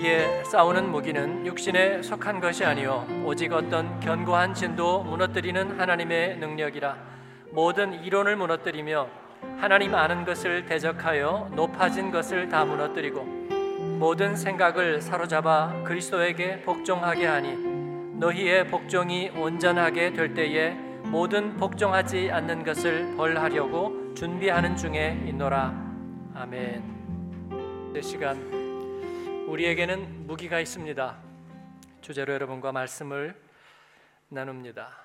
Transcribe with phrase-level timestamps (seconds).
[0.00, 6.96] 우리의 싸우는 무기는 육신에 속한 것이 아니요 오직 어떤 견고한 진도 무너뜨리는 하나님의 능력이라
[7.50, 9.08] 모든 이론을 무너뜨리며
[9.58, 13.22] 하나님 아는 것을 대적하여 높아진 것을 다 무너뜨리고
[13.98, 17.56] 모든 생각을 사로잡아 그리스도에게 복종하게 하니
[18.18, 20.70] 너희의 복종이 온전하게 될 때에
[21.04, 25.74] 모든 복종하지 않는 것을 벌하려고 준비하는 중에 있노라
[26.34, 27.92] 아멘.
[27.96, 28.59] 이 시간
[29.50, 31.18] 우리에게는 무기가 있습니다.
[32.02, 33.34] 주제로 여러분과 말씀을
[34.28, 34.96] 나눕니다.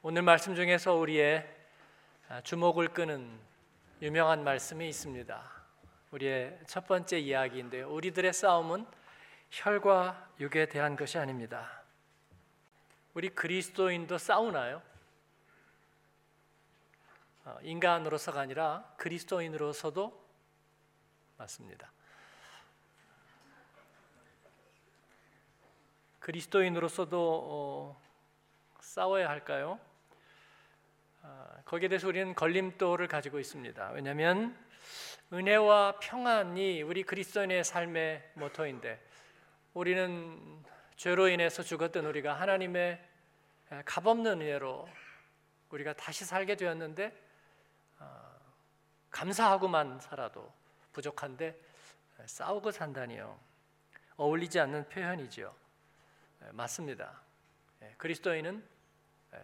[0.00, 1.46] 오늘 말씀 중에서 우리의
[2.44, 3.30] 주목을 끄는
[4.00, 5.42] 유명한 말씀이 있습니다.
[6.12, 7.92] 우리의 첫 번째 이야기인데요.
[7.92, 8.86] 우리들의 싸움은
[9.50, 11.82] 혈과 육에 대한 것이 아닙니다.
[13.12, 14.80] 우리 그리스도인도 싸우나요?
[17.44, 20.25] 어, 인간으로서가 아니라 그리스도인으로서도
[21.36, 21.92] 맞습니다.
[26.20, 28.02] 그리스도인으로서도 어,
[28.80, 29.78] 싸워야 할까요?
[31.22, 33.90] 아, 거기에 대해서 우리는 걸림돌을 가지고 있습니다.
[33.90, 34.56] 왜냐하면
[35.32, 39.00] 은혜와 평안이 우리 그리스도인의 삶의 모토인데
[39.74, 40.64] 우리는
[40.96, 43.04] 죄로 인해서 죽었던 우리가 하나님의
[43.84, 44.88] 값없는 은혜로
[45.70, 47.12] 우리가 다시 살게 되었는데
[47.98, 48.36] 아,
[49.10, 50.52] 감사하고만 살아도
[50.96, 51.60] 부족한데
[52.24, 53.38] 싸우고 산다니요
[54.16, 55.54] 어울리지 않는 표현이죠.
[56.52, 57.20] 맞습니다.
[57.98, 58.66] 그리스도인은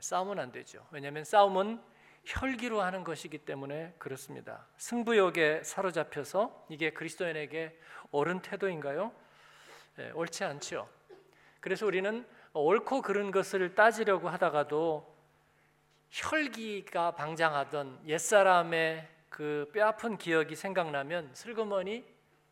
[0.00, 0.86] 싸움은 안 되죠.
[0.90, 1.82] 왜냐하면 싸움은
[2.24, 4.66] 혈기로 하는 것이기 때문에 그렇습니다.
[4.78, 7.78] 승부욕에 사로잡혀서 이게 그리스도인에게
[8.12, 9.12] 옳은 태도인가요?
[9.96, 10.88] 네, 옳지 않죠.
[11.60, 15.12] 그래서 우리는 옳고 그른 것을 따지려고 하다가도
[16.08, 22.04] 혈기가 방장하던 옛사람의 그 뼈아픈 기억이 생각나면 슬그머니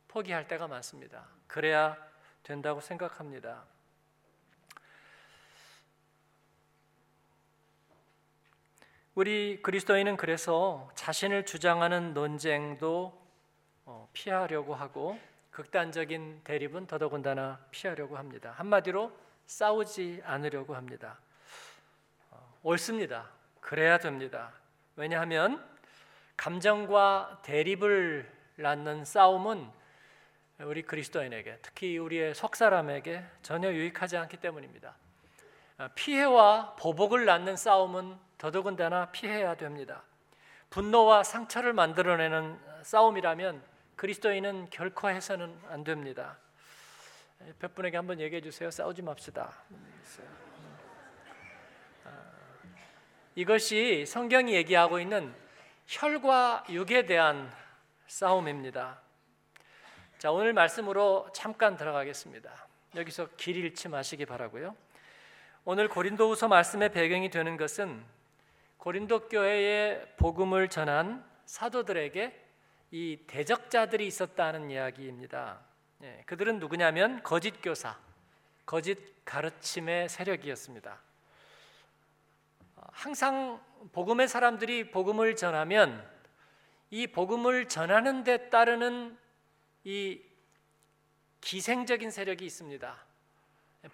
[0.09, 1.27] 포기할 때가 많습니다.
[1.47, 1.95] 그래야
[2.43, 3.65] 된다고 생각합니다.
[9.15, 13.29] 우리 그리스도인은 그래서 자신을 주장하는 논쟁도
[13.85, 15.19] 어, 피하려고 하고
[15.51, 18.55] 극단적인 대립은 더더군다나 피하려고 합니다.
[18.57, 19.13] 한마디로
[19.45, 21.19] 싸우지 않으려고 합니다.
[22.31, 23.29] 어, 옳습니다.
[23.61, 24.55] 그래야 됩니다.
[24.97, 25.69] 왜냐하면
[26.41, 29.71] 감정과 대립을 낳는 싸움은
[30.61, 34.97] 우리 그리스도인에게 특히 우리의 속사람에게 전혀 유익하지 않기 때문입니다.
[35.77, 40.03] 어, 피해와 보복을 낳는 싸움은 더더군다나 피해야 됩니다.
[40.71, 43.63] 분노와 상처를 만들어내는 싸움이라면
[43.97, 46.39] 그리스도인은 결코 해서는 안 됩니다.
[47.59, 48.71] 몇 분에게 한번 얘기해 주세요.
[48.71, 49.53] 싸우지 맙시다.
[52.07, 52.11] 아,
[53.35, 55.35] 이것이 성경이 얘기하고 있는
[55.91, 57.53] 혈과 육에 대한
[58.07, 59.01] 싸움입니다.
[60.19, 62.69] 자, 오늘 말씀으로 잠깐 들어가겠습니다.
[62.95, 64.77] 여기서 길 잃지 마시기 바라고요.
[65.65, 68.05] 오늘 고린도후서 말씀의 배경이 되는 것은
[68.77, 72.41] 고린도 교회에 복음을 전한 사도들에게
[72.93, 75.59] 이 대적자들이 있었다는 이야기입니다.
[76.05, 77.99] 예, 그들은 누구냐면 거짓 교사,
[78.65, 81.01] 거짓 가르침의 세력이었습니다.
[82.93, 83.61] 항상
[83.93, 86.09] 복음의 사람들이 복음을 전하면
[86.91, 89.17] 이 복음을 전하는 데 따르는
[89.85, 90.21] 이
[91.41, 92.97] 기생적인 세력이 있습니다.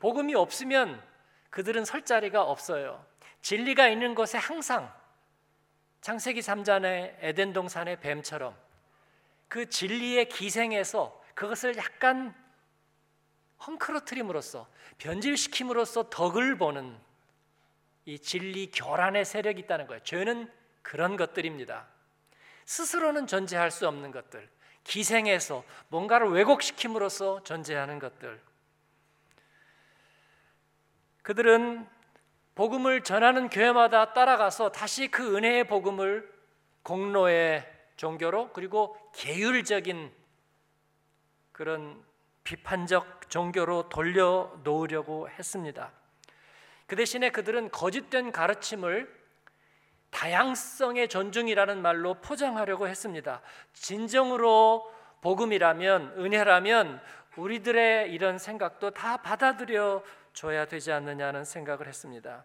[0.00, 1.02] 복음이 없으면
[1.50, 3.04] 그들은 설 자리가 없어요.
[3.42, 4.92] 진리가 있는 곳에 항상
[6.00, 8.56] 창세기 3장의 에덴 동산의 뱀처럼
[9.48, 12.34] 그 진리의 기생에서 그것을 약간
[13.66, 17.05] 헝클어트림으로써 변질시킴으로써 덕을 보는
[18.06, 20.02] 이 진리 교란의 세력이 있다는 거예요.
[20.02, 20.50] 죄는
[20.80, 21.86] 그런 것들입니다.
[22.64, 24.48] 스스로는 존재할 수 없는 것들,
[24.84, 28.40] 기생해서 뭔가를 왜곡시킴으로써 존재하는 것들.
[31.22, 31.86] 그들은
[32.54, 36.32] 복음을 전하는 교회마다 따라가서 다시 그 은혜의 복음을
[36.84, 37.66] 공로의
[37.96, 40.12] 종교로 그리고 계율적인
[41.50, 42.04] 그런
[42.44, 45.92] 비판적 종교로 돌려 놓으려고 했습니다.
[46.86, 49.14] 그 대신에 그들은 거짓된 가르침을
[50.10, 53.42] 다양성의 존중이라는 말로 포장하려고 했습니다.
[53.72, 57.00] 진정으로 복음이라면 은혜라면
[57.36, 60.02] 우리들의 이런 생각도 다 받아들여
[60.32, 62.44] 줘야 되지 않느냐는 생각을 했습니다.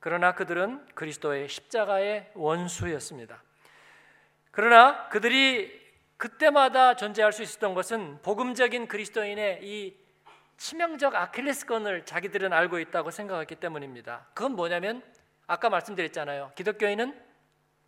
[0.00, 3.42] 그러나 그들은 그리스도의 십자가의 원수였습니다.
[4.50, 5.78] 그러나 그들이
[6.16, 9.96] 그때마다 존재할 수 있었던 것은 복음적인 그리스도인의 이
[10.60, 14.26] 치명적 아킬레스건을 자기들은 알고 있다고 생각했기 때문입니다.
[14.34, 15.02] 그건 뭐냐면
[15.46, 16.52] 아까 말씀드렸잖아요.
[16.54, 17.18] 기독교인은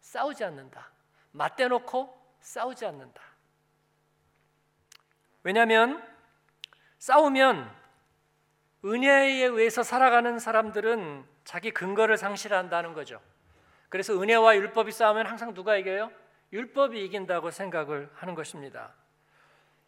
[0.01, 0.91] 싸우지 않는다.
[1.33, 3.23] 맞대놓고 싸우지 않는다.
[5.43, 6.03] 왜냐하면
[6.99, 7.71] 싸우면
[8.87, 13.21] 은혜에 의해서 살아가는 사람들은 자기 근거를 상실한다는 거죠.
[13.91, 16.11] 그래서 은혜와 율법이 싸우면 항상 누가 이겨요?
[16.55, 18.95] 율법이 이긴다고 생각을 하는 것입니다.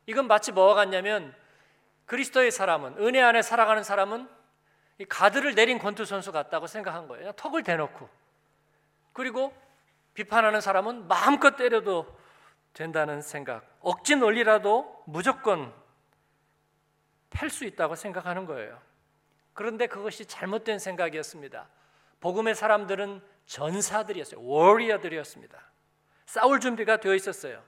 [0.04, 1.34] 이건 마치 뭐와 같냐면
[2.06, 4.28] 그리스도의 사람은 은혜 안에 살아가는 사람은
[4.98, 7.32] 이 가드를 내린 권투 선수 같다고 생각한 거예요.
[7.32, 8.08] 턱을 대놓고
[9.12, 9.54] 그리고
[10.14, 12.18] 비판하는 사람은 마음껏 때려도
[12.72, 15.72] 된다는 생각, 억지 논리라도 무조건
[17.30, 18.80] 팰 수 있다고 생각하는 거예요.
[19.54, 21.68] 그런데 그것이 잘못된 생각이었습니다.
[22.20, 24.40] 복음의 사람들은 전사들이었어요.
[24.42, 25.60] 워리어들이었습니다.
[26.26, 27.62] 싸울 준비가 되어 있었어요.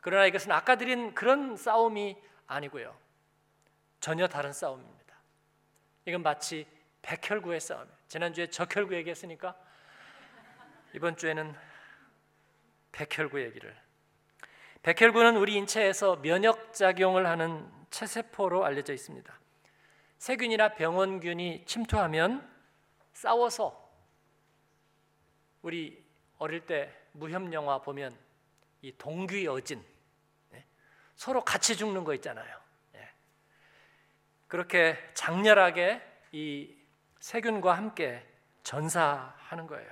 [0.00, 2.16] 그러나 이것은 아까 드린 그런 싸움이
[2.46, 2.96] 아니고요.
[4.00, 5.16] 전혀 다른 싸움입니다.
[6.04, 6.66] 이건 마치
[7.02, 7.88] 백혈구의 싸움.
[8.08, 9.56] 지난주에 적혈구 얘기했으니까
[10.94, 11.54] 이번 주에는
[12.92, 13.76] 백혈구 얘기를.
[14.82, 19.38] 백혈구는 우리 인체에서 면역 작용을 하는 체세포로 알려져 있습니다.
[20.18, 22.48] 세균이나 병원균이 침투하면
[23.12, 23.88] 싸워서
[25.62, 26.04] 우리
[26.38, 28.16] 어릴 때 무협 영화 보면
[28.82, 29.84] 이 동귀어진
[30.50, 30.64] 네?
[31.16, 32.57] 서로 같이 죽는 거 있잖아요.
[34.48, 34.50] 네.
[34.50, 36.00] 그렇게 장렬하게
[36.32, 36.74] 이
[37.20, 38.26] 세균과 함께
[38.62, 39.90] 전사하는 거예요.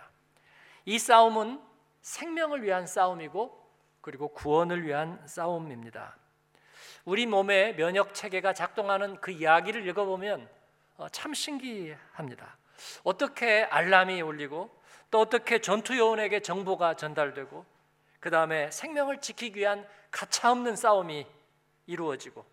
[0.87, 1.61] 이 싸움은
[2.01, 3.67] 생명을 위한 싸움이고
[4.01, 6.17] 그리고 구원을 위한 싸움입니다.
[7.05, 10.49] 우리 몸의 면역 체계가 작동하는 그 이야기를 읽어보면
[10.97, 12.57] 어, 참 신기합니다.
[13.05, 14.71] 어떻게 알람이 울리고
[15.11, 17.65] 또 어떻게 전투 요원에게 정보가 전달되고
[18.21, 21.27] 그 다음에 생명을 지키기 위한 가차없는 싸움이
[21.87, 22.45] 이루어지고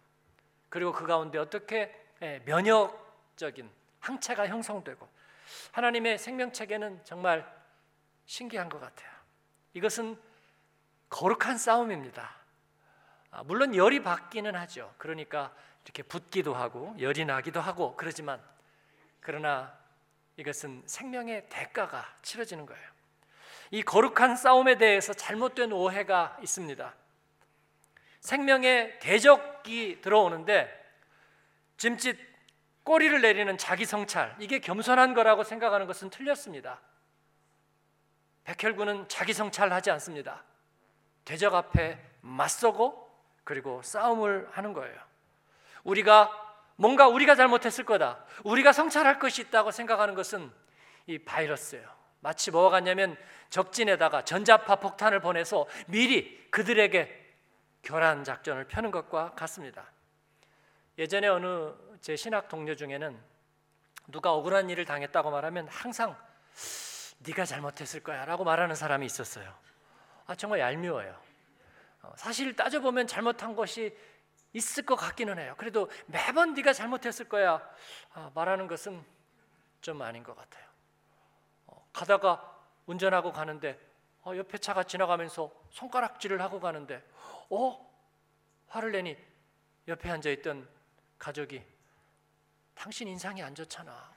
[0.73, 1.93] 그리고 그 가운데 어떻게
[2.23, 5.07] 예, 면역적인 항체가 형성되고
[5.71, 7.47] 하나님의 생명 체계는 정말
[8.25, 9.11] 신기한 것 같아요.
[9.75, 10.19] 이것은
[11.09, 12.35] 거룩한 싸움입니다.
[13.29, 14.91] 아, 물론 열이 받기는 하죠.
[14.97, 15.53] 그러니까
[15.83, 18.41] 이렇게 붓기도 하고 열이 나기도 하고 그러지만
[19.19, 19.77] 그러나
[20.37, 22.89] 이것은 생명의 대가가 치러지는 거예요.
[23.69, 26.95] 이 거룩한 싸움에 대해서 잘못된 오해가 있습니다.
[28.23, 30.81] 생명의 대적이 들어오는데
[31.75, 32.17] 짐짓
[32.83, 36.79] 꼬리를 내리는 자기 성찰 이게 겸손한 거라고 생각하는 것은 틀렸습니다.
[38.45, 40.43] 백혈구는 자기 성찰하지 않습니다.
[41.25, 43.11] 대적 앞에 맞서고
[43.43, 44.97] 그리고 싸움을 하는 거예요.
[45.83, 46.31] 우리가
[46.77, 48.23] 뭔가 우리가 잘못했을 거다.
[48.45, 50.49] 우리가 성찰할 것이 있다고 생각하는 것은
[51.07, 51.89] 이 바이러스예요.
[52.21, 53.17] 마치 뭐가 같냐면
[53.49, 57.22] 적진에다가 전자파 폭탄을 보내서 미리 그들에게
[57.83, 59.85] 교란 작전을 펴는 것과 같습니다.
[60.97, 63.19] 예전에 어느 제 신학 동료 중에는
[64.07, 66.15] 누가 억울한 일을 당했다고 말하면 항상
[67.19, 69.53] 네가 잘못했을 거야라고 말하는 사람이 있었어요.
[70.25, 71.19] 아 정말 얄미워요.
[72.03, 73.97] 어, 사실 따져보면 잘못한 것이
[74.53, 75.55] 있을 것 같기는 해요.
[75.57, 77.61] 그래도 매번 네가 잘못했을 거야
[78.13, 79.03] 아, 말하는 것은
[79.81, 80.65] 좀 아닌 것 같아요.
[81.67, 83.79] 어, 가다가 운전하고 가는데
[84.23, 87.03] 어, 옆에 차가 지나가면서 손가락질을 하고 가는데
[87.55, 87.79] 어
[88.67, 89.15] 화를 내니
[89.87, 90.67] 옆에 앉아 있던
[91.19, 91.63] 가족이
[92.73, 94.11] 당신 인상이 안 좋잖아.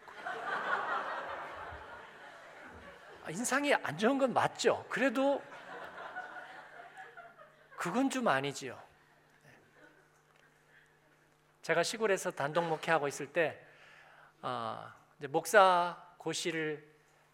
[3.25, 4.87] 아, 인상이 안 좋은 건 맞죠.
[4.89, 5.43] 그래도
[7.77, 8.83] 그건 좀 아니지요.
[11.61, 13.63] 제가 시골에서 단독 목회하고 있을 때
[14.41, 14.91] 어,
[15.29, 16.91] 목사 고시를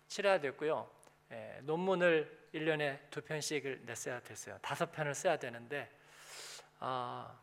[0.09, 0.91] 치러야 됐고요.
[1.31, 4.59] 예, 논문을 1년에 두 편씩을 냈어야 됐어요.
[4.61, 5.91] 다섯 편을 써야 되는데
[6.81, 7.39] 어,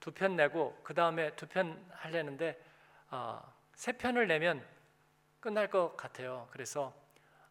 [0.00, 2.60] 두편 내고 그 다음에 두 편 하려는데
[3.10, 3.40] 어,
[3.74, 4.64] 세 편을 내면
[5.40, 6.48] 끝날 것 같아요.
[6.50, 6.94] 그래서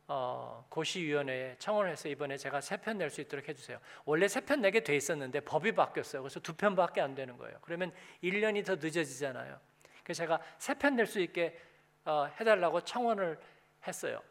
[0.10, 3.80] 어, 고시위원회에 청원을 해서 이번에 제가 세 편 낼 수 있도록 해주세요.
[4.06, 6.22] 원래 세 편 내게 돼 있었는데 법이 바뀌었어요.
[6.22, 7.58] 그래서 두 편밖에 안 되는 거예요.
[7.62, 7.94] 그러면
[8.24, 9.60] 1년이 더 늦어지잖아요.
[10.04, 11.60] 그래서 제가 세 편 낼 수 있게
[12.06, 13.38] 어, 해달라고 청원을
[13.86, 14.22] 했어요.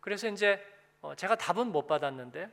[0.00, 0.64] 그래서 이제
[1.02, 2.48] 어, 제가 답은 못 받았는데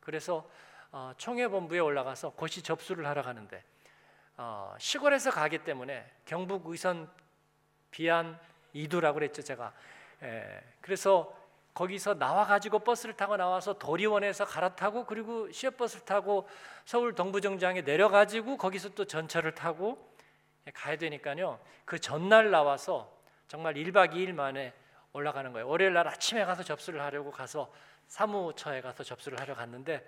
[0.00, 0.48] 그래서
[0.92, 3.64] 어, 총회본부에 올라가서 고시 접수를 하러 가는데
[4.36, 7.10] 어, 시골에서 가기 때문에 경북 의선
[7.90, 8.38] 비안
[8.72, 9.72] 이두라고 그랬죠 제가
[10.22, 11.34] 예, 그래서
[11.76, 16.48] 거기서 나와 가지고 버스를 타고 나와서 도리원에서 갈아타고 그리고 시외버스를 타고
[16.86, 20.10] 서울 동부정장에 내려 가지고 거기서 또 전철을 타고
[20.72, 21.60] 가야 되니까요.
[21.84, 23.12] 그 전날 나와서
[23.46, 24.72] 정말 1박 2일 만에
[25.16, 25.66] 올라가는 거예요.
[25.66, 27.72] 월요일 날 아침에 가서 접수를 하려고 가서
[28.06, 30.06] 사무처에 가서 접수를 하려 갔는데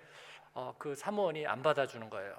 [0.53, 2.35] 어, 그 사무원이 안 받아주는 거예요.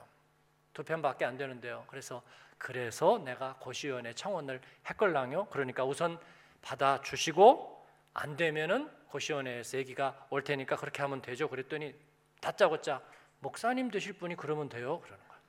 [0.73, 1.85] 두 편밖에 안 되는데요.
[1.89, 2.23] 그래서
[2.59, 5.47] 그래서 내가 고시원에 청원을 했걸랑요.
[5.47, 6.19] 그러니까 우선
[6.62, 11.49] 받아 주시고 안 되면은 고시원에서 얘기가 올 테니까 그렇게 하면 되죠.
[11.49, 11.95] 그랬더니
[12.41, 13.03] 다짜고짜
[13.41, 15.00] 목사님 되실 분이 그러면 돼요.
[15.00, 15.43] 그러는 거예요.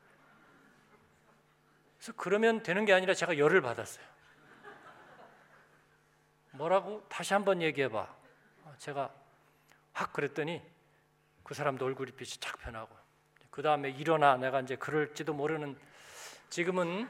[1.97, 4.05] 그래서 그러면 되는 게 아니라 제가 열을 받았어요.
[6.61, 8.07] 뭐라고 다시 한번 얘기해 봐.
[8.77, 9.11] 제가
[9.93, 10.61] 확 그랬더니
[11.43, 12.95] 그 사람도 얼굴이 빛이 착 변하고
[13.49, 15.75] 그 다음에 일어나 내가 이제 그럴지도 모르는
[16.49, 17.09] 지금은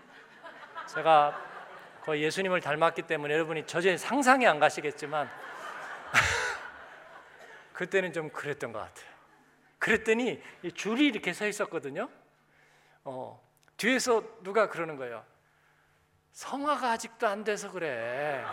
[0.88, 1.38] 제가
[2.04, 5.30] 거의 예수님을 닮았기 때문에 여러분이 저제 상상이 안 가시겠지만
[7.74, 9.12] 그때는 좀 그랬던 것 같아요.
[9.80, 10.42] 그랬더니
[10.76, 12.10] 줄이 이렇게 서 있었거든요.
[13.04, 15.26] 어, 뒤에서 누가 그러는 거예요.
[16.32, 18.46] 성화가 아직도 안 돼서 그래.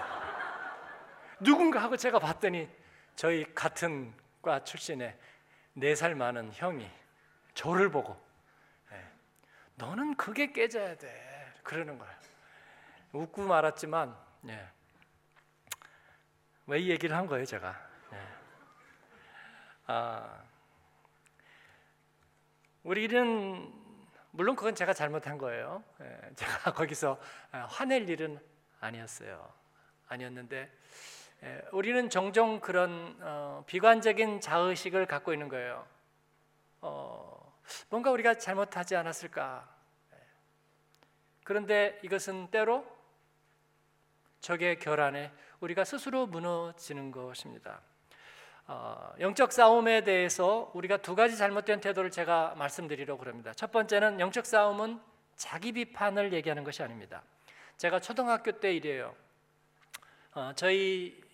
[1.41, 2.69] 누군가 하고 제가 봤더니
[3.17, 5.17] 저희 같은 과 출신의
[5.75, 6.89] 네 살 많은 형이
[7.55, 8.21] 저를 보고
[8.91, 9.05] 네,
[9.77, 12.15] 너는 그게 깨져야 돼 그러는 거예요.
[13.13, 14.69] 웃고 말았지만 네.
[16.67, 17.89] 왜이 얘기를 한 거예요 제가?
[18.11, 18.29] 네.
[19.87, 20.43] 아,
[22.83, 23.73] 우리는
[24.31, 25.83] 물론 그건 제가 잘못한 거예요.
[25.99, 27.21] 네, 제가 거기서
[27.53, 28.39] 아, 화낼 일은
[28.81, 29.53] 아니었어요.
[30.09, 30.71] 아니었는데
[31.73, 35.87] 우리는 종종 그런 어, 비관적인 자의식을 갖고 있는 거예요.
[36.81, 39.69] 어, 뭔가 우리가 잘못하지 않았을까?
[41.45, 42.85] 그런데 이것은 때로
[44.41, 47.81] 적의 결안에 우리가 스스로 무너지는 것입니다.
[48.67, 53.53] 어, 영적 싸움에 대해서 우리가 두 가지 잘못된 태도를 제가 말씀드리려고 합니다.
[53.55, 55.01] 첫 번째는 영적 싸움은
[55.37, 57.23] 자기 비판을 얘기하는 것이 아닙니다.
[57.77, 59.15] 제가 초등학교 때 이래요.
[60.35, 61.28] 어, 저희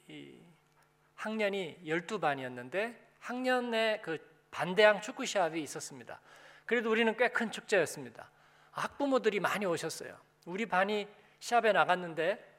[1.14, 4.18] 학년이 12반이었는데 학년에 그
[4.50, 6.20] 반대항 축구 시합이 있었습니다.
[6.66, 8.30] 그래도 우리는 꽤 큰 축제였습니다.
[8.72, 10.16] 학부모들이 많이 오셨어요.
[10.46, 11.08] 우리 반이
[11.40, 12.52] 시합에 나갔는데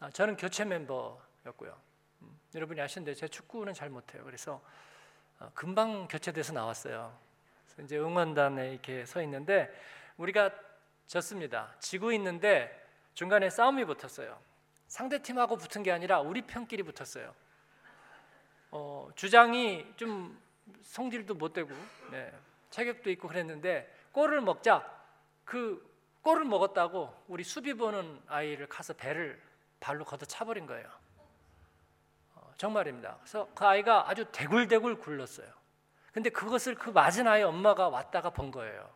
[0.00, 1.76] 아, 저는 교체 멤버였고요.
[2.22, 4.24] 음, 여러분이 아시는데 제 축구는 잘 못해요.
[4.24, 4.62] 그래서
[5.38, 7.16] 어, 금방 교체돼서 나왔어요.
[7.66, 9.72] 그래서 이제 응원단에 이렇게 서 있는데
[10.16, 10.50] 우리가
[11.06, 11.74] 졌습니다.
[11.80, 12.82] 지고 있는데
[13.14, 14.38] 중간에 싸움이 붙었어요.
[14.94, 17.34] 상대 팀하고 붙은 게 아니라 우리 편끼리 붙었어요.
[18.70, 20.40] 어, 주장이 좀
[20.82, 21.68] 성질도 못 되고
[22.12, 22.32] 네,
[22.70, 24.88] 체격도 있고 그랬는데 골을 먹자
[25.44, 25.84] 그
[26.22, 29.42] 골을 먹었다고 우리 수비 보는 아이를 가서 배를
[29.80, 30.88] 발로 걷어 차버린 거예요.
[32.36, 33.16] 어, 정말입니다.
[33.18, 35.48] 그래서 그 아이가 아주 대굴대굴 굴렀어요.
[36.12, 38.88] 근데 그것을 그 맞은 아이 엄마가 왔다가 본 거예요.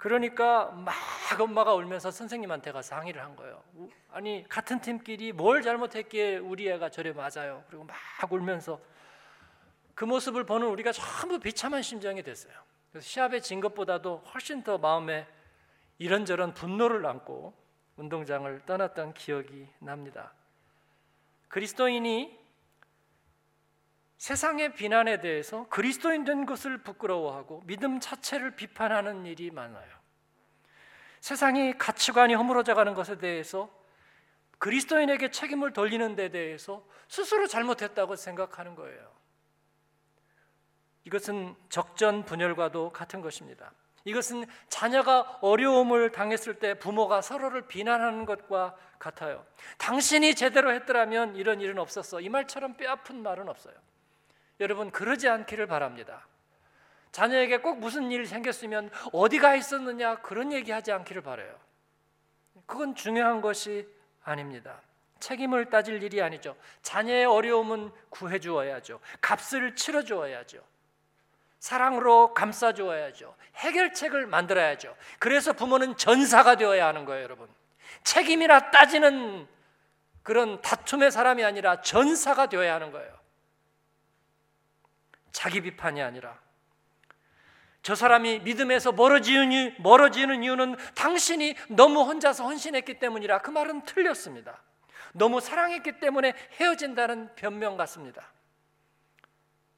[0.00, 0.94] 그러니까 막
[1.38, 3.62] 엄마가 울면서 선생님한테 가서 항의를 한 거예요.
[4.10, 7.62] 아니 같은 팀끼리 뭘 잘못했기에 우리 애가 저래 맞아요.
[7.68, 8.80] 그리고 막 울면서
[9.94, 12.54] 그 모습을 보는 우리가 전부 비참한 심정이 됐어요.
[12.90, 15.26] 그래서 시합에 진 것보다도 훨씬 더 마음에
[15.98, 17.52] 이런저런 분노를 안고
[17.96, 20.32] 운동장을 떠났던 기억이 납니다.
[21.48, 22.39] 그리스도인이
[24.20, 29.88] 세상의 비난에 대해서 그리스도인 된 것을 부끄러워하고 믿음 자체를 비판하는 일이 많아요.
[31.20, 33.70] 세상이 가치관이 허물어져 가는 것에 대해서
[34.58, 39.10] 그리스도인에게 책임을 돌리는 데 대해서 스스로 잘못했다고 생각하는 거예요.
[41.04, 43.72] 이것은 적전 분열과도 같은 것입니다.
[44.04, 49.46] 이것은 자녀가 어려움을 당했을 때 부모가 서로를 비난하는 것과 같아요.
[49.78, 52.20] 당신이 제대로 했더라면 이런 일은 없었어.
[52.20, 53.74] 이 말처럼 뼈아픈 말은 없어요.
[54.60, 56.26] 여러분 그러지 않기를 바랍니다.
[57.12, 61.58] 자녀에게 꼭 무슨 일 생겼으면 어디가 있었느냐 그런 얘기하지 않기를 바래요.
[62.66, 63.88] 그건 중요한 것이
[64.22, 64.80] 아닙니다.
[65.18, 66.56] 책임을 따질 일이 아니죠.
[66.82, 69.00] 자녀의 어려움은 구해 주어야죠.
[69.20, 70.62] 값을 치러 주어야죠.
[71.58, 73.34] 사랑으로 감싸 주어야죠.
[73.56, 74.96] 해결책을 만들어야죠.
[75.18, 77.48] 그래서 부모는 전사가 되어야 하는 거예요, 여러분.
[78.02, 79.46] 책임이나 따지는
[80.22, 83.19] 그런 다툼의 사람이 아니라 전사가 되어야 하는 거예요.
[85.32, 86.38] 자기 비판이 아니라
[87.82, 94.62] 저 사람이 믿음에서 멀어지는, 멀어지는 이유는 당신이 너무 혼자서 헌신했기 때문이라 그 말은 틀렸습니다.
[95.12, 98.32] 너무 사랑했기 때문에 헤어진다는 변명 같습니다.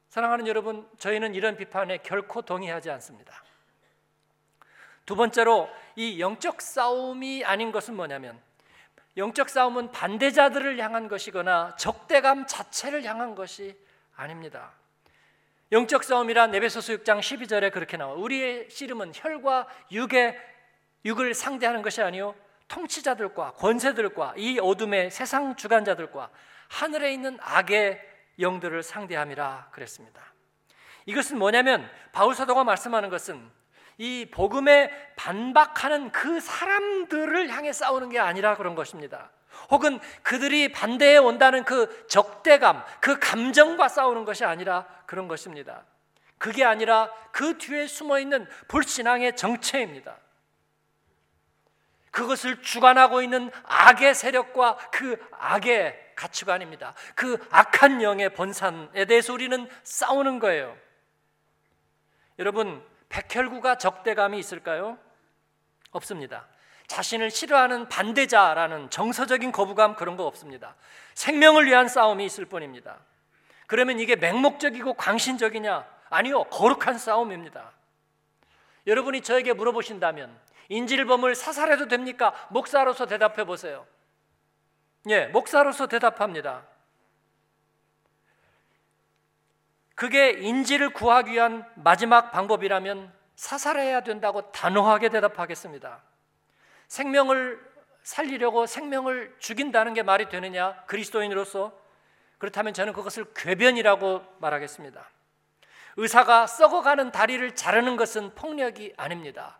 [0.09, 3.41] 사랑하는 여러분, 저희는 이런 비판에 결코 동의하지 않습니다.
[5.05, 8.39] 두 번째로 이 영적 싸움이 아닌 것은 뭐냐면
[9.17, 13.77] 영적 싸움은 반대자들을 향한 것이거나 적대감 자체를 향한 것이
[14.15, 14.71] 아닙니다.
[15.73, 18.13] 영적 싸움이란 에베소서 6장 12절에 그렇게 나와.
[18.13, 20.39] 우리의 씨름은 혈과 육의
[21.03, 22.35] 육을 상대하는 것이 아니요
[22.67, 26.29] 통치자들과 권세들과 이 어둠의 세상 주관자들과
[26.69, 27.99] 하늘에 있는 악의
[28.37, 30.21] 영들을 상대함이라 그랬습니다.
[31.07, 33.43] 이것은 뭐냐면 바울 사도가 말씀하는 것은
[33.97, 39.31] 이 복음에 반박하는 그 사람들을 향해 싸우는 게 아니라 그런 것입니다.
[39.69, 45.83] 혹은 그들이 반대해 온다는 그 적대감, 그 감정과 싸우는 것이 아니라 그런 것입니다.
[46.37, 50.17] 그게 아니라 그 뒤에 숨어 있는 불신앙의 정체입니다.
[52.11, 56.93] 그것을 주관하고 있는 악의 세력과 그 악의 가치관입니다.
[57.15, 60.77] 그 악한 영의 본산에 대해서 우리는 싸우는 거예요.
[62.37, 64.99] 여러분, 백혈구가 적대감이 있을까요?
[65.91, 66.47] 없습니다.
[66.93, 70.75] 자신을 싫어하는 반대자라는 정서적인 거부감 그런 거 없습니다.
[71.15, 72.99] 생명을 위한 싸움이 있을 뿐입니다.
[73.65, 75.87] 그러면 이게 맹목적이고 광신적이냐?
[76.11, 77.71] 아니요, 거룩한 싸움입니다.
[78.85, 80.37] 여러분이 저에게 물어보신다면
[80.69, 82.31] 인질범을 사살해도 됩니까?
[82.51, 83.87] 목사로서 대답해 보세요.
[85.09, 86.61] 예, 목사로서 대답합니다.
[89.95, 96.12] 그게 인지를 구하기 위한 마지막 방법이라면 사살해야 된다고 단호하게 대답하겠습니다.
[96.87, 97.73] 생명을
[98.03, 100.83] 살리려고 생명을 죽인다는 게 말이 되느냐?
[100.85, 101.77] 그리스도인으로서
[102.37, 105.09] 그렇다면 저는 그것을 궤변이라고 말하겠습니다.
[105.95, 109.59] 의사가 썩어가는 다리를 자르는 것은 폭력이 아닙니다.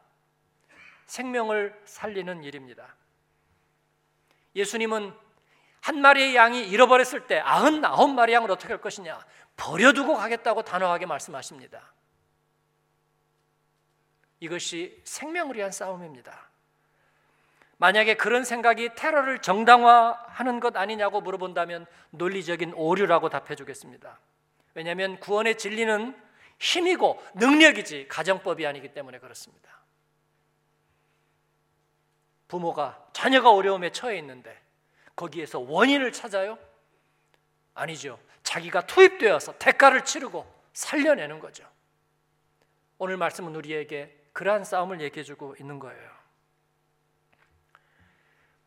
[1.05, 2.95] 생명을 살리는 일입니다.
[4.55, 5.13] 예수님은
[5.81, 9.19] 한 마리의 양이 잃어버렸을 때 아흔아홉 마리 양을 어떻게 할 것이냐?
[9.57, 11.93] 버려두고 가겠다고 단호하게 말씀하십니다.
[14.39, 16.49] 이것이 생명을 위한 싸움입니다.
[17.77, 24.19] 만약에 그런 생각이 테러를 정당화하는 것 아니냐고 물어본다면 논리적인 오류라고 답해 주겠습니다.
[24.73, 26.15] 왜냐하면 구원의 진리는
[26.59, 29.81] 힘이고 능력이지 가정법이 아니기 때문에 그렇습니다.
[32.47, 34.57] 부모가 자녀가 어려움에 처해 있는데
[35.15, 36.57] 거기에서 원인을 찾아요?
[37.73, 38.19] 아니죠.
[38.43, 41.67] 자기가 투입되어서 대가를 치르고 살려내는 거죠.
[42.97, 46.22] 오늘 말씀은 우리에게 그러한 싸움을 얘기해 주고 있는 거예요.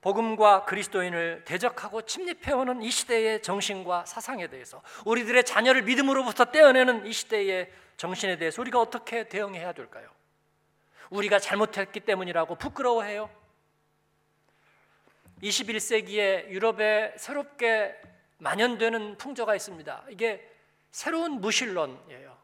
[0.07, 7.73] 복음과 그리스도인을 대적하고 침입해오는 이 시대의 정신과 사상에 대해서 우리들의 자녀를 믿음으로부터 떼어내는 이 시대의
[7.97, 10.09] 정신에 대해서 우리가 어떻게 대응해야 될까요?
[11.11, 13.29] 우리가 잘못했기 때문이라고 부끄러워해요?
[15.43, 18.01] 21세기에 유럽에 새롭게
[18.39, 20.05] 만연되는 풍조가 있습니다.
[20.11, 20.49] 이게
[20.93, 22.39] 새로운 무신론이에요.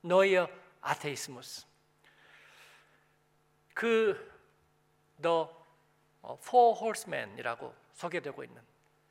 [0.00, 0.48] Neuer
[0.80, 1.66] Atheismus.
[3.74, 4.32] 그
[5.20, 5.44] The
[6.32, 8.60] Four Horsemen이라고 소개되고 있는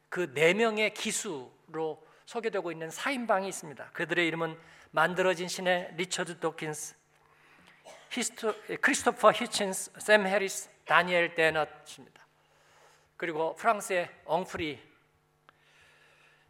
[0.09, 3.89] 그 네 명의 기수로 소개되고 있는 사인방이 있습니다.
[3.93, 4.57] 그들의 이름은
[4.91, 6.95] 만들어진 신의 리처드 도킨스,
[8.11, 12.25] 히스토, 크리스토퍼 히친스, 샘 해리스, 다니엘 데넛입니다.
[13.17, 14.79] 그리고 프랑스의 엉프리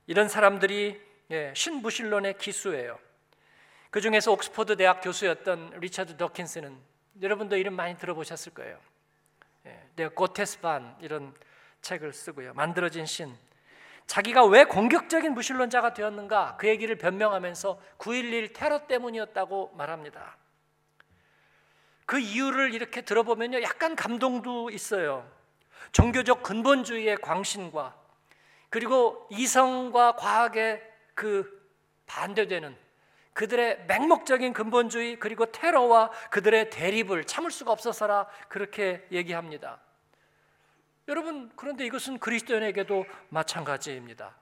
[0.08, 3.00] 이런 사람들이 예, 신부신론의 기수예요.
[3.90, 6.78] 그 중에서 옥스퍼드 대학 교수였던 리처드 더킨스는
[7.22, 8.78] 여러분도 이름 많이 들어보셨을 거예요.
[9.64, 11.34] 네, 고테스반 이런
[11.82, 12.54] 책을 쓰고요.
[12.54, 13.36] 만들어진 신.
[14.06, 20.38] 자기가 왜 공격적인 무신론자가 되었는가 그 얘기를 변명하면서 9.11 테러 때문이었다고 말합니다.
[22.06, 23.62] 그 이유를 이렇게 들어보면요.
[23.62, 25.30] 약간 감동도 있어요.
[25.94, 27.96] 종교적 근본주의의 광신과
[28.70, 30.82] 그리고 이성과 과학의
[31.14, 31.64] 그
[32.08, 32.76] 반대되는
[33.34, 39.80] 그들의 맹목적인 근본주의 그리고 테러와 그들의 대립을 참을 수가 없어서라 그렇게 얘기합니다.
[41.08, 44.36] 여러분 그런데 이것은 그리스도인에게도 마찬가지입니다.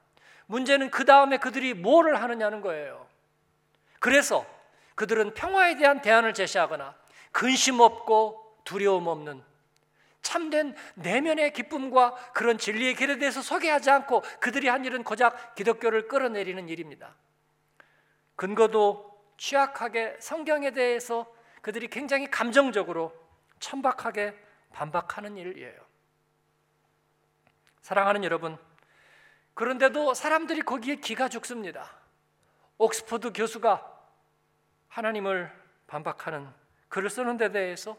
[0.45, 3.07] 문제는 그 다음에 그들이 뭐를 하느냐는 거예요.
[3.99, 4.45] 그래서
[4.95, 6.95] 그들은 평화에 대한 대안을 제시하거나
[7.31, 9.41] 근심 없고 두려움 없는
[10.21, 16.67] 참된 내면의 기쁨과 그런 진리의 길에 대해서 소개하지 않고 그들이 한 일은 고작 기독교를 끌어내리는
[16.69, 17.15] 일입니다.
[18.41, 23.13] 근거도 취약하게 성경에 대해서 그들이 굉장히 감정적으로
[23.59, 24.35] 천박하게
[24.73, 25.79] 반박하는 일이에요.
[27.81, 28.57] 사랑하는 여러분,
[29.53, 31.87] 그런데도 사람들이 거기에 기가 죽습니다.
[32.79, 33.87] 옥스퍼드 교수가
[34.87, 35.51] 하나님을
[35.85, 36.49] 반박하는
[36.89, 37.95] 글을 쓰는 데 대해서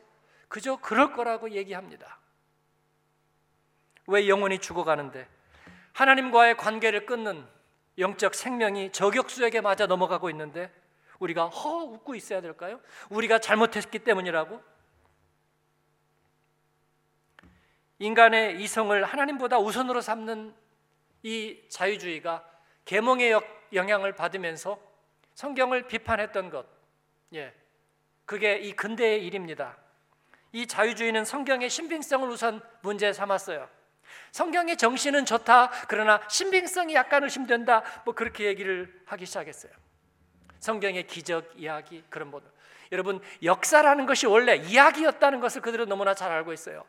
[0.48, 2.18] 그저 그럴 거라고 얘기합니다.
[4.08, 5.28] 왜 영혼이 죽어가는데
[5.92, 7.46] 하나님과의 관계를 끊는
[7.98, 10.72] 영적 생명이 저격수에게 맞아 넘어가고 있는데
[11.18, 12.80] 우리가 허 웃고 있어야 될까요?
[13.10, 14.62] 우리가 잘못했기 때문이라고?
[17.98, 20.54] 인간의 이성을 하나님보다 우선으로 삼는
[21.22, 22.44] 이 자유주의가
[22.84, 23.40] 계몽의
[23.72, 24.80] 영향을 받으면서
[25.34, 26.66] 성경을 비판했던 것,
[27.34, 27.54] 예,
[28.24, 29.76] 그게 이 근대의 일입니다.
[30.52, 33.68] 이 자유주의는 성경의 신빙성을 우선 문제 삼았어요.
[34.32, 35.70] 성경의 정신은 좋다.
[35.88, 37.82] 그러나 신빙성이 약간 의심된다.
[38.04, 39.72] 뭐 그렇게 얘기를 하기 시작했어요.
[40.58, 42.40] 성경의 기적 이야기 그런 뭐
[42.92, 46.84] 여러분 역사라는 것이 원래 이야기였다는 것을 그들은 너무나 잘 알고 있어요.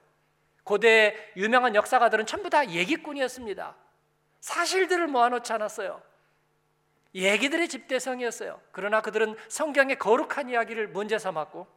[0.64, 3.76] 고대 유명한 역사가들은 전부 다 얘기꾼이었습니다.
[4.40, 6.02] 사실들을 모아놓지 않았어요.
[7.16, 8.60] 얘기들의 집대성이었어요.
[8.72, 11.68] 그러나 그들은 성경의 거룩한 이야기를 문제 삼았고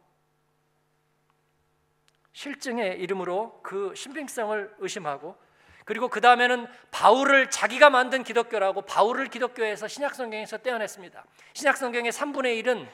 [2.37, 5.35] 실증의 이름으로 그 신빙성을 의심하고
[5.85, 11.25] 그리고 그 다음에는 바울을 자기가 만든 기독교라고 바울을 기독교에서 신약 성경에서 떼어냈습니다.
[11.53, 12.87] 신약 성경의 3분의 1은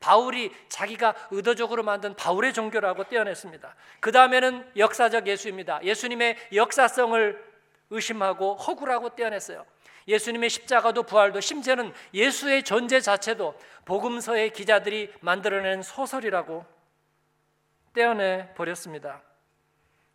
[0.00, 3.74] 바울이 자기가 의도적으로 만든 바울의 종교라고 떼어냈습니다.
[4.00, 5.82] 그 다음에는 역사적 예수입니다.
[5.82, 7.42] 예수님의 역사성을
[7.88, 9.64] 의심하고 허구라고 떼어냈어요.
[10.08, 16.79] 예수님의 십자가도 부활도 심지어는 예수의 존재 자체도 복음서의 기자들이 만들어낸 소설이라고
[17.92, 19.22] 떼어내 버렸습니다.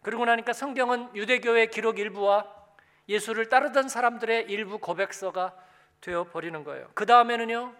[0.01, 2.53] 그러고 나니까 성경은 유대교의 기록 일부와
[3.09, 5.55] 예수를 따르던 사람들의 일부 고백서가
[6.01, 6.89] 되어 버리는 거예요.
[6.93, 7.75] 그 다음에는요,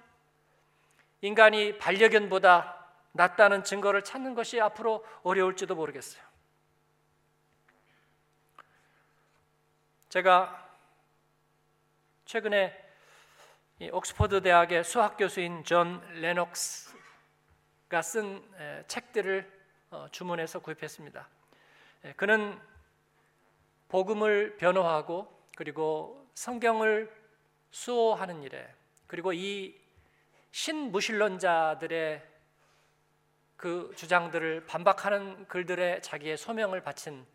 [1.22, 6.24] 인간이 반려견보다 낫다는 증거를 찾는 것이 앞으로 어려울지도 모르겠어요.
[10.10, 10.70] 제가
[12.26, 12.86] 최근에
[13.92, 16.96] 옥스퍼드 대학의 수학 교수인 존 레녹스가
[18.02, 18.44] 쓴
[18.88, 19.55] 책들을 어,
[20.12, 21.28] 주문해서 구입했습니다.
[22.15, 22.60] 그는
[23.89, 27.12] 복음을 변호하고 그리고 성경을
[27.71, 28.67] 수호하는 일에
[29.08, 29.80] 그리고 이
[30.52, 32.28] 신무신론자들의
[33.58, 37.26] 그 주장들을 반박하는 글들에 자기의 소명을 바친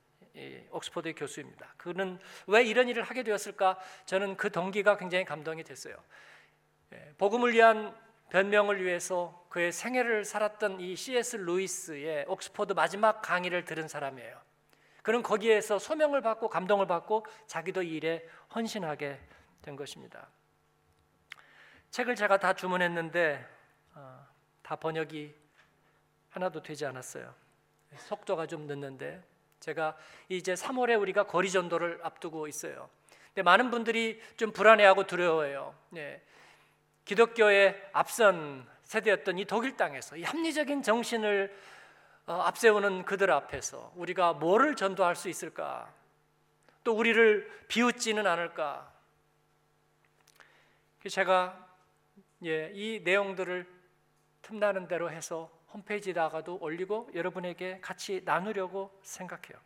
[0.71, 1.75] 옥스퍼드 교수입니다.
[1.77, 3.79] 그는 왜 이런 일을 하게 되었을까?
[4.07, 5.97] 저는 그 동기가 굉장히 감동이 됐어요.
[6.93, 7.95] 예, 복음을 위한
[8.31, 11.37] 변명을 위해서 그의 생애를 살았던 이 C.S.
[11.37, 14.41] 루이스의 옥스퍼드 마지막 강의를 들은 사람이에요.
[15.03, 19.19] 그는 거기에서 소명을 받고 감동을 받고 자기도 이 일에 헌신하게
[19.63, 20.29] 된 것입니다.
[21.91, 23.45] 책을 제가 다 주문했는데
[23.95, 24.27] 어,
[24.63, 25.35] 다 번역이
[26.31, 27.35] 하나도 되지 않았어요.
[27.97, 29.23] 속도가 좀 늦는데
[29.59, 29.97] 제가
[30.29, 32.89] 이제 3월에 우리가 거리 전도를 앞두고 있어요.
[33.29, 35.75] 근데 많은 분들이 좀 불안해하고 두려워해요.
[35.91, 36.23] 네.
[37.05, 41.57] 기독교의 앞선 세대였던 이 독일 땅에서 이 합리적인 정신을
[42.27, 45.93] 어, 앞세우는 그들 앞에서 우리가 뭐를 전도할 수 있을까?
[46.85, 48.93] 또 우리를 비웃지는 않을까?
[51.09, 51.69] 제가
[52.45, 53.67] 예, 이 내용들을
[54.43, 59.59] 틈나는 대로 해서 홈페이지에다가도 올리고 여러분에게 같이 나누려고 생각해요.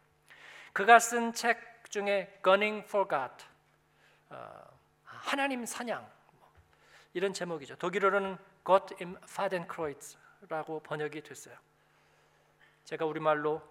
[0.72, 3.44] 그가 쓴 책 중에 Gunning for God,
[4.30, 4.64] 어,
[5.04, 6.08] 하나님 사냥
[7.14, 7.76] 이런 제목이죠.
[7.76, 11.56] 독일어로는 Gott im Fadenkreuz라고 번역이 됐어요.
[12.84, 13.62] 제가 우리말로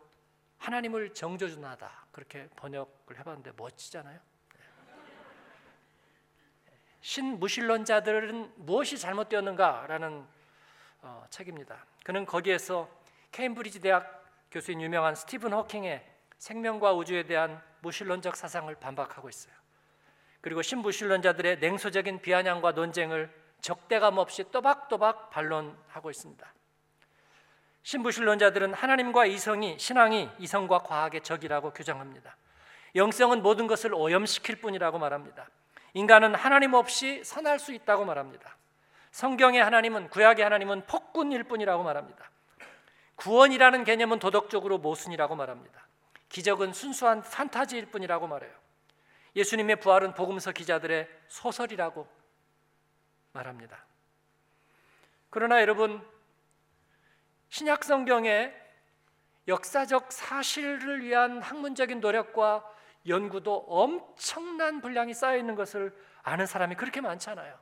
[0.58, 4.20] 하나님을 정조준하다 그렇게 번역을 해봤는데 멋지잖아요.
[7.02, 10.26] 신무신론자들은 무엇이 잘못되었는가라는
[11.02, 11.86] 어, 책입니다.
[12.06, 12.90] 그는 거기에서
[13.34, 19.54] 케임브리지 대학 교수인 유명한 스티븐 호킹의 생명과 우주에 대한 무신론적 사상을 반박하고 있어요.
[20.44, 26.54] 그리고 신무신론자들의 냉소적인 비아냥과 논쟁을 적대감 없이 또박또박 반론하고 있습니다.
[27.84, 32.36] 신부신론자들은 하나님과 이성이 신앙이 이성과 과학의 적이라고 규정합니다.
[32.94, 35.48] 영성은 모든 것을 오염시킬 뿐이라고 말합니다.
[35.94, 38.58] 인간은 하나님 없이 선할 수 있다고 말합니다.
[39.12, 42.30] 성경의 하나님은 구약의 하나님은 폭군일 뿐이라고 말합니다.
[43.16, 45.88] 구원이라는 개념은 도덕적으로 모순이라고 말합니다.
[46.28, 48.63] 기적은 순수한 판타지일 뿐이라고 말해요.
[49.36, 52.08] 예수님의 부활은 복음서 기자들의 소설이라고
[53.32, 53.86] 말합니다.
[55.30, 56.06] 그러나 여러분
[57.50, 58.54] 신약 성경에
[59.48, 62.68] 역사적 사실을 위한 학문적인 노력과
[63.08, 67.60] 연구도 엄청난 분량이 쌓여 있는 것을 아는 사람이 그렇게 많잖아요.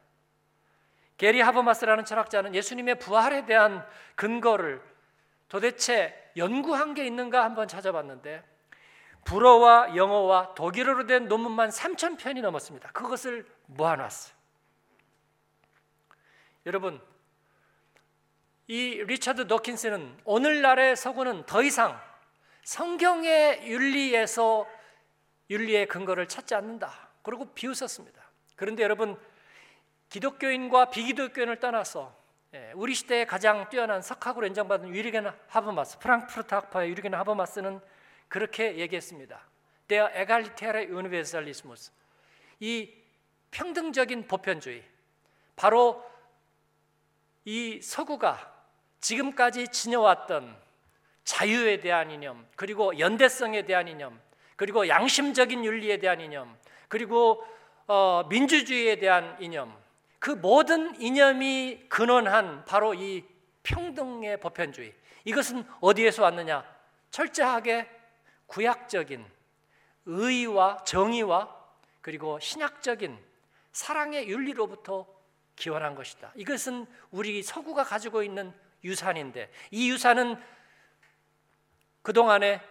[1.18, 4.82] 게리 하버마스라는 철학자는 예수님의 부활에 대한 근거를
[5.48, 8.44] 도대체 연구한 게 있는가 한번 찾아봤는데
[9.26, 12.92] 불어와 영어와 독일어로 된 논문만 3천 편이 넘었습니다.
[12.92, 14.36] 그것을 모아놨어요.
[16.66, 17.02] 여러분
[18.68, 22.00] 이 리처드 도킨스는 오늘날의 서구는 더 이상
[22.64, 24.68] 성경의 윤리에서
[25.50, 27.10] 윤리의 근거를 찾지 않는다.
[27.24, 28.22] 그리고 비웃었습니다.
[28.56, 29.20] 그런데 여러분
[30.10, 32.16] 기독교인과 비기독교인을 떠나서
[32.54, 37.80] 예, 우리 시대에 가장 뛰어난 석학으로 인정받은 유리겐 하버마스, 프랑크푸르트 학파의 유리겐 하버마스는
[38.32, 39.46] 그렇게 얘기했습니다.
[39.90, 41.92] Der egalitäre Universalismus.
[42.62, 42.90] 이
[43.52, 44.86] 평등적인 보편주의.
[45.58, 46.02] 바로
[47.44, 48.54] 이 서구가
[49.02, 50.56] 지금까지 지녀왔던
[51.26, 54.18] 자유에 대한 이념, 그리고 연대성에 대한 이념,
[54.56, 57.46] 그리고 양심적인 윤리에 대한 이념, 그리고
[57.86, 59.78] 어, 민주주의에 대한 이념,
[60.20, 63.26] 그 모든 이념이 근원한 바로 이
[63.64, 64.94] 평등의 보편주의.
[65.26, 66.64] 이것은 어디에서 왔느냐?
[67.10, 68.01] 철저하게
[68.52, 69.26] 구약적인
[70.06, 71.58] 의와 정의와
[72.02, 73.18] 그리고 신약적인
[73.72, 75.08] 사랑의 윤리로부터
[75.56, 76.34] 기원한 것이다.
[76.36, 80.36] 이것은 우리 서구가 가지고 있는 유산인데 이 유산은
[82.02, 82.62] 그동안에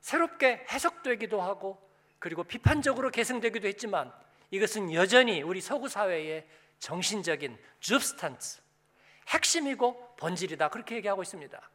[0.00, 1.82] 새롭게 해석되기도 하고
[2.20, 4.12] 그리고 비판적으로 계승되기도 했지만
[4.52, 6.46] 이것은 여전히 우리 서구 사회의
[6.78, 8.60] 정신적인 줍스탄스
[9.28, 11.70] 핵심이고 본질이다 그렇게 얘기하고 있습니다.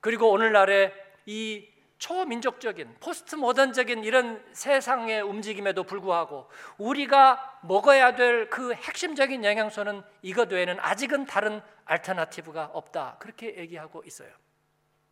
[0.00, 9.44] 그리고 오늘날의 이 초민족적인 포스트 모던적인 이런 세상의 움직임에도 불구하고 우리가 먹어야 될 그 핵심적인
[9.44, 13.18] 영양소는 이것 외에는 아직은 다른 Alternative가 없다.
[13.20, 14.32] 그렇게 얘기하고 있어요.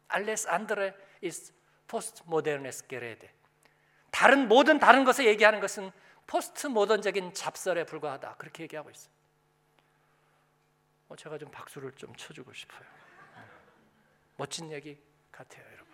[0.09, 1.53] Alles andere ist
[1.87, 3.31] postmodernes Gerede.
[4.11, 5.93] 다른 모든 다른 것을 얘기하는 것은
[6.27, 8.35] 포스트 모던적인 잡설에 불과하다.
[8.35, 9.13] 그렇게 얘기하고 있어요.
[11.09, 12.87] 어, 제가 좀 박수를 좀 쳐주고 싶어요.
[14.37, 14.99] 멋진 얘기
[15.33, 15.91] 같아요, 여러분.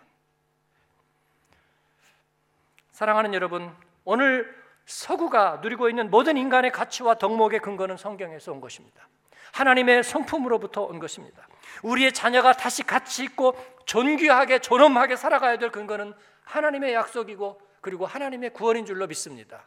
[2.97, 3.71] 사랑하는 여러분,
[4.05, 4.51] 오늘
[4.87, 9.07] 서구가 누리고 있는 모든 인간의 가치와 덕목의 근거는 성경에서 온 것입니다.
[9.51, 11.47] 하나님의 성품으로부터 온 것입니다.
[11.83, 13.55] 우리의 자녀가 다시 가치 있고
[13.85, 19.63] 존귀하게 존엄하게 살아가야 될 근거는 하나님의 약속이고 그리고 하나님의 구원인 줄로 믿습니다.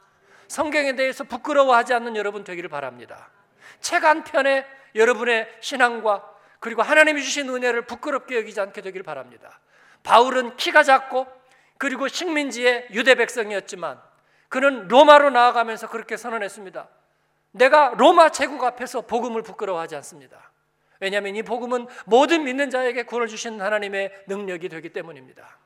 [0.49, 3.31] 성경에 대해서 부끄러워하지 않는 여러분 되기를 바랍니다.
[3.79, 4.67] 책 한 편에
[4.97, 9.61] 여러분의 신앙과 그리고 하나님이 주신 은혜를 부끄럽게 여기지 않게 되기를 바랍니다.
[10.03, 11.40] 바울은 키가 작고
[11.81, 13.99] 그리고 식민지의 유대 백성이었지만
[14.51, 16.87] 그는 로마로 나아가면서 그렇게 선언했습니다.
[17.53, 20.53] 내가 로마 제국 앞에서 복음을 부끄러워하지 않습니다.
[21.01, 25.57] 왜냐하면 이 복음은 모든 믿는 자에게 구원을 주신 하나님의 능력이 되기 때문입니다.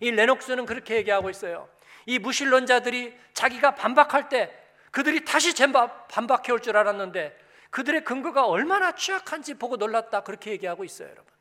[0.00, 1.66] 이 레녹스는 그렇게 얘기하고 있어요.
[2.04, 4.52] 이 무신론자들이 자기가 반박할 때
[4.90, 5.54] 그들이 다시
[6.08, 7.34] 반박해 올 줄 알았는데
[7.70, 11.35] 그들의 근거가 얼마나 취약한지 보고 놀랐다 그렇게 얘기하고 있어요, 여러분.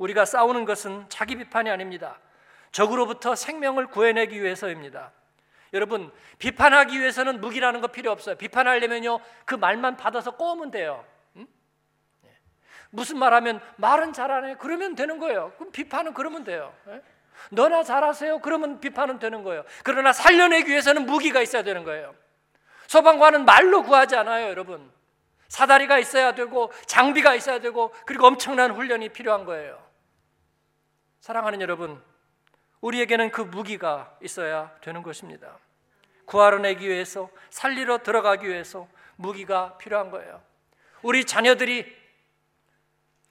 [0.00, 2.18] 우리가 싸우는 것은 자기 비판이 아닙니다.
[2.72, 5.12] 적으로부터 생명을 구해내기 위해서입니다.
[5.74, 8.34] 여러분, 비판하기 위해서는 무기라는 거 필요 없어요.
[8.36, 11.04] 비판하려면요, 그 말만 받아서 꼬으면 돼요.
[11.36, 11.46] 응?
[12.22, 12.30] 네.
[12.90, 14.56] 무슨 말 하면 말은 잘하네.
[14.58, 15.52] 그러면 되는 거예요.
[15.58, 16.74] 그럼 비판은 그러면 돼요.
[16.86, 17.02] 네?
[17.50, 18.40] 너나 잘하세요.
[18.40, 19.64] 그러면 비판은 되는 거예요.
[19.84, 22.14] 그러나 살려내기 위해서는 무기가 있어야 되는 거예요.
[22.86, 24.90] 소방관은 말로 구하지 않아요, 여러분.
[25.48, 29.89] 사다리가 있어야 되고 장비가 있어야 되고 그리고 엄청난 훈련이 필요한 거예요.
[31.20, 32.02] 사랑하는 여러분,
[32.80, 35.58] 우리에게는 그 무기가 있어야 되는 것입니다.
[36.24, 40.42] 구하러 내기 위해서, 살리러 들어가기 위해서 무기가 필요한 거예요.
[41.02, 42.00] 우리 자녀들이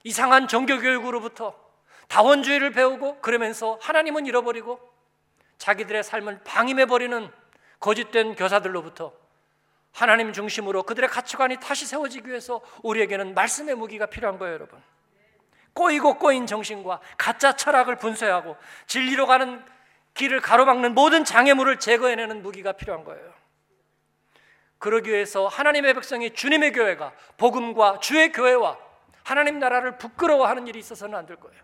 [0.03, 1.59] 이상한 종교 교육으로부터
[2.07, 4.79] 다원주의를 배우고 그러면서 하나님은 잃어버리고
[5.57, 7.31] 자기들의 삶을 방임해 버리는
[7.79, 9.13] 거짓된 교사들로부터
[9.91, 14.81] 하나님 중심으로 그들의 가치관이 다시 세워지기 위해서 우리에게는 말씀의 무기가 필요한 거예요, 여러분.
[15.79, 19.63] 꼬이고 꼬인 정신과 가짜 철학을 분쇄하고 진리로 가는
[20.13, 23.33] 길을 가로막는 모든 장애물을 제거해내는 무기가 필요한 거예요.
[24.77, 28.77] 그러기 위해서 하나님의 백성이 주님의 교회가 복음과 주의 교회와
[29.23, 31.61] 하나님 나라를 부끄러워하는 일이 있어서는 안 될 거예요.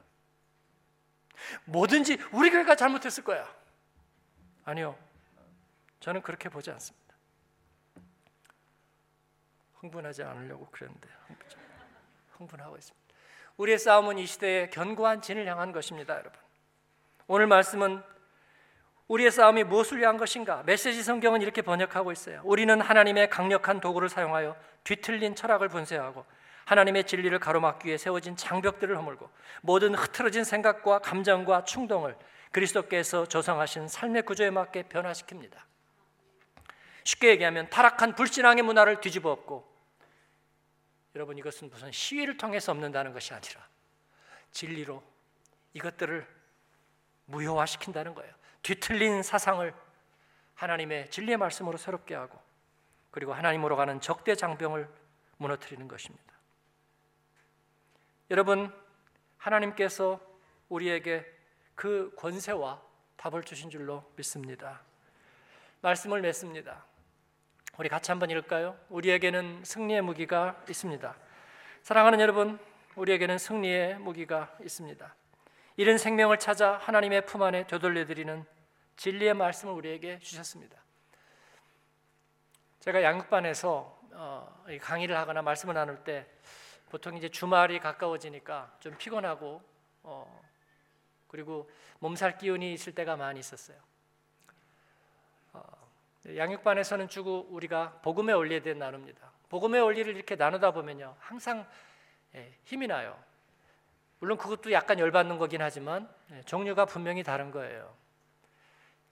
[1.65, 3.45] 뭐든지 우리 교회가 잘못했을 거야.
[4.63, 4.97] 아니요.
[5.99, 7.15] 저는 그렇게 보지 않습니다.
[9.81, 11.09] 흥분하지 않으려고 그랬는데
[12.37, 13.04] 흥분하고 있습니다.
[13.57, 16.33] 우리의 싸움은 이 시대의 견고한 진을 향한 것입니다, 여러분.
[17.27, 18.03] 오늘 말씀은
[19.07, 20.63] 우리의 싸움이 무엇을 위한 것인가?
[20.65, 22.41] 메시지 성경은 이렇게 번역하고 있어요.
[22.43, 26.25] 우리는 하나님의 강력한 도구를 사용하여 뒤틀린 철학을 분쇄하고
[26.65, 29.29] 하나님의 진리를 가로막기 위해 세워진 장벽들을 허물고
[29.61, 32.17] 모든 흐트러진 생각과 감정과 충동을
[32.51, 35.53] 그리스도께서 조성하신 삶의 구조에 맞게 변화시킵니다.
[37.03, 39.74] 쉽게 얘기하면 타락한 불신앙의 문화를 뒤집어 엎고
[41.15, 43.65] 여러분 이것은 무슨 시위를 통해서 없는다는 것이 아니라
[44.51, 45.01] 진리로
[45.73, 46.27] 이것들을
[47.25, 48.33] 무효화시킨다는 거예요.
[48.61, 49.73] 뒤틀린 사상을
[50.55, 52.39] 하나님의 진리의 말씀으로 새롭게 하고
[53.11, 54.89] 그리고 하나님으로 가는 적대 장병을
[55.37, 56.33] 무너뜨리는 것입니다.
[58.29, 58.73] 여러분
[59.37, 60.19] 하나님께서
[60.69, 61.25] 우리에게
[61.75, 62.81] 그 권세와
[63.15, 64.81] 답을 주신 줄로 믿습니다.
[65.81, 66.85] 말씀을 맺습니다.
[67.77, 68.77] 우리 같이 한번 읽을까요?
[68.87, 71.13] 우리에게는 승리의 무기가 있습니다.
[71.81, 72.57] 사랑하는 여러분,
[72.95, 75.13] 우리에게는 승리의 무기가 있습니다.
[75.75, 78.45] 이른 생명을 찾아 하나님의 품 안에 되돌려 드리는
[78.95, 80.77] 진리의 말씀을 우리에게 주셨습니다.
[82.79, 86.25] 제가 양육반에서 어, 강의를 하거나 말씀을 나눌 때
[86.89, 89.61] 보통 이제 주말이 가까워지니까 좀 피곤하고
[90.03, 90.41] 어,
[91.27, 93.77] 그리고 몸살 기운이 있을 때가 많이 있었어요.
[96.27, 99.31] 양육반에서는 주고 우리가 복음의 원리에 대해 나눕니다.
[99.49, 101.67] 복음의 원리를 이렇게 나누다 보면요, 항상
[102.33, 103.17] 예, 힘이 나요.
[104.19, 107.95] 물론 그것도 약간 열받는 거긴 하지만 예, 종류가 분명히 다른 거예요.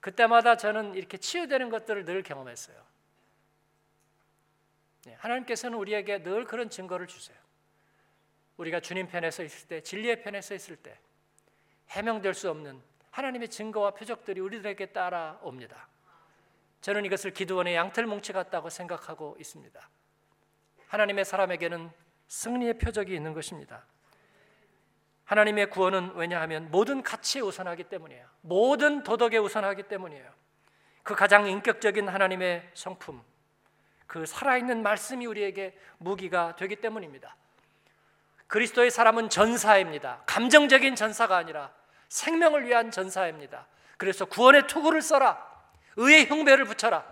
[0.00, 2.76] 그때마다 저는 이렇게 치유되는 것들을 늘 경험했어요.
[5.06, 7.38] 예, 하나님께서는 우리에게 늘 그런 증거를 주세요.
[8.56, 10.98] 우리가 주님 편에 서 있을 때, 진리의 편에 서 있을 때
[11.90, 15.88] 해명될 수 없는 하나님의 증거와 표적들이 우리들에게 따라옵니다.
[16.84, 19.88] 저는 이것을 기도원의 양털뭉치 같다고 생각하고 있습니다.
[20.88, 21.90] 하나님의 사람에게는
[22.28, 23.86] 승리의 표적이 있는 것입니다.
[25.24, 28.26] 하나님의 구원은 왜냐하면 모든 가치에 우선하기 때문이에요.
[28.42, 30.30] 모든 도덕에 우선하기 때문이에요.
[31.02, 33.22] 그 가장 인격적인 하나님의 성품,
[34.06, 37.34] 그 살아있는 말씀이 우리에게 무기가 되기 때문입니다.
[38.46, 40.24] 그리스도의 사람은 전사입니다.
[40.26, 41.72] 감정적인 전사가 아니라
[42.10, 43.68] 생명을 위한 전사입니다.
[43.96, 45.53] 그래서 구원의 투구를 써라.
[45.96, 47.04] 의의 흉배를 붙여라.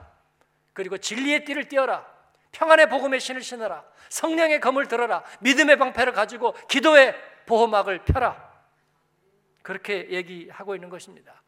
[0.72, 2.06] 그리고 진리의 띠를 띄어라.
[2.52, 3.84] 평안의 복음의 신을 신어라.
[4.08, 5.24] 성령의 검을 들어라.
[5.40, 7.14] 믿음의 방패를 가지고 기도의
[7.46, 8.52] 보호막을 펴라.
[9.62, 11.42] 그렇게 얘기하고 있는 것입니다.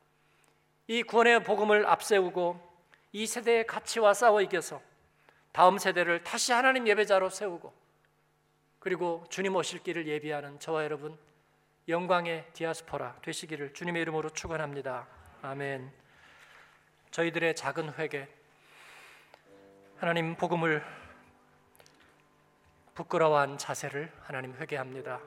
[0.86, 2.74] 이 구원의 복음을 앞세우고
[3.12, 4.80] 이 세대의 가치와 싸워 이겨서
[5.52, 7.72] 다음 세대를 다시 하나님 예배자로 세우고
[8.78, 11.16] 그리고 주님 오실 길을 예비하는 저와 여러분
[11.88, 15.06] 영광의 디아스포라 되시기를 주님의 이름으로 축원합니다.
[15.42, 16.03] 아멘.
[17.14, 18.27] 저희들의 작은 회개
[19.98, 20.85] 하나님 복음을
[22.94, 25.20] 부끄러워한 자세를 하나님 회개합니다.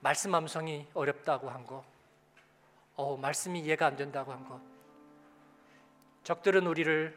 [0.00, 1.82] 말씀 암송이 어렵다고 한 거,
[2.94, 4.60] 어, 말씀이 이해가 안 된다고 한 거.
[6.24, 7.16] 적들은 우리를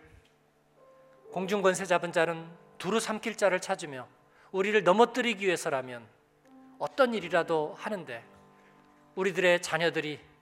[1.33, 4.07] 공중권세 잡은 자는 두루 삼킬 자를 찾으며
[4.53, 6.07] 우리를 넘어뜨리기 위해서라면
[6.79, 8.23] 어떤 일이라도 하는데
[9.15, 10.34] 우리들의 자녀들이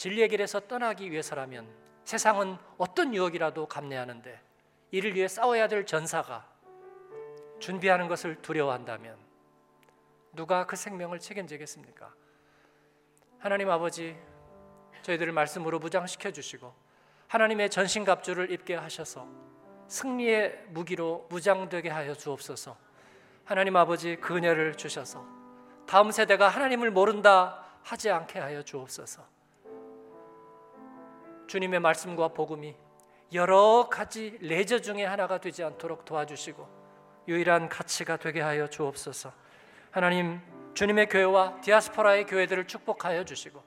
[0.00, 1.68] 진리의 길에서 떠나기 위해서라면
[2.06, 4.40] 세상은 어떤 유혹이라도 감내하는데
[4.92, 6.48] 이를 위해 싸워야 될 전사가
[7.58, 9.18] 준비하는 것을 두려워한다면
[10.32, 12.14] 누가 그 생명을 책임지겠습니까?
[13.40, 14.16] 하나님 아버지
[15.02, 16.72] 저희들을 말씀으로 무장시켜 주시고
[17.28, 19.28] 하나님의 전신갑주를 입게 하셔서
[19.88, 22.74] 승리의 무기로 무장되게 하여 주옵소서.
[23.44, 25.26] 하나님 아버지 그 은혜를 주셔서
[25.86, 29.39] 다음 세대가 하나님을 모른다 하지 않게 하여 주옵소서.
[31.50, 32.76] 주님의 말씀과 복음이
[33.32, 39.32] 여러 가지 레저 중에 하나가 되지 않도록 도와주시고 유일한 가치가 되게 하여 주옵소서.
[39.90, 40.40] 하나님
[40.74, 43.60] 주님의 교회와 디아스포라의 교회들을 축복하여 주시고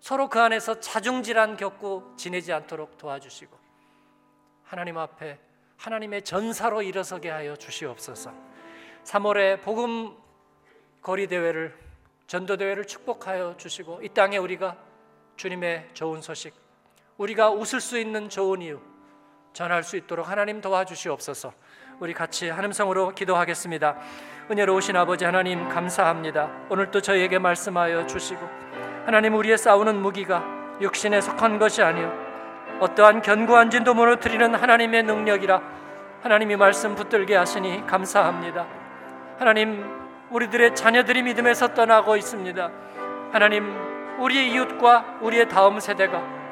[0.00, 3.54] 서로 그 안에서 자중질환 겪고 지내지 않도록 도와주시고
[4.62, 5.38] 하나님 앞에
[5.76, 8.32] 하나님의 전사로 일어서게 하여 주시옵소서.
[9.04, 10.16] 3월에 복음
[11.02, 11.78] 거리 대회를
[12.26, 14.78] 전도 대회를 축복하여 주시고 이 땅에 우리가
[15.36, 16.63] 주님의 좋은 소식
[17.18, 18.80] 우리가 웃을 수 있는 좋은 이유
[19.52, 21.52] 전할 수 있도록 하나님 도와주시옵소서.
[22.00, 23.96] 우리 같이 하늘성으로 기도하겠습니다.
[24.50, 26.50] 은혜로우신 아버지 하나님 감사합니다.
[26.70, 28.44] 오늘도 저희에게 말씀하여 주시고
[29.06, 30.44] 하나님 우리의 싸우는 무기가
[30.80, 32.12] 육신에 속한 것이 아니요
[32.80, 35.62] 어떠한 견고한 진도 무너뜨리는 하나님의 능력이라
[36.22, 38.66] 하나님이 말씀 붙들게 하시니 감사합니다.
[39.38, 39.84] 하나님
[40.30, 42.70] 우리들의 자녀들이 믿음에서 떠나고 있습니다.
[43.30, 43.72] 하나님
[44.18, 46.43] 우리의 이웃과 우리의 다음 세대가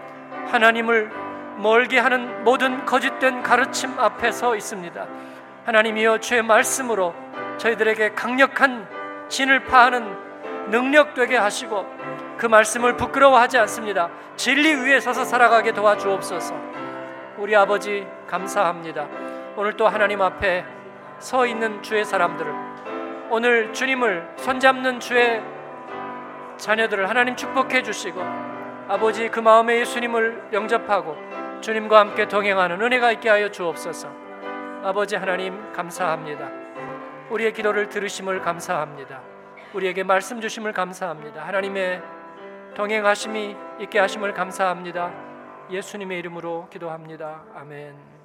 [0.49, 1.11] 하나님을
[1.59, 5.07] 멀게 하는 모든 거짓된 가르침 앞에 서 있습니다.
[5.65, 7.15] 하나님이여 주의 말씀으로
[7.59, 8.89] 저희들에게 강력한
[9.29, 11.87] 진을 파하는 능력 되게 하시고
[12.37, 14.11] 그 말씀을 부끄러워하지 않습니다.
[14.37, 16.55] 진리 위에 서서 살아가게 도와주옵소서.
[17.39, 19.07] 우리 아버지 감사합니다.
[19.57, 20.65] 오늘 또 하나님 앞에
[21.19, 22.53] 서 있는 주의 사람들을
[23.31, 25.43] 오늘 주님을 손잡는 주의
[26.57, 28.52] 자녀들을 하나님 축복해 주시고
[28.93, 31.17] 아버지 그 마음에 예수님을 영접하고
[31.63, 34.07] 주님과 함께 동행하는 은혜가 있게 하여 주옵소서.
[34.85, 36.51] 아버지 하나님 감사합니다.
[37.31, 39.23] 우리의 기도를 들으심을 감사합니다.
[39.73, 41.43] 우리에게 말씀 주심을 감사합니다.
[41.47, 42.03] 하나님의
[42.75, 45.11] 동행하심이 있게 하심을 감사합니다.
[45.71, 47.45] 예수님의 이름으로 기도합니다.
[47.55, 48.22] 아멘.